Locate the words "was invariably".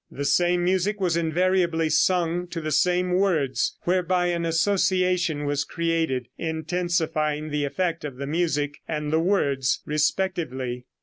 0.99-1.87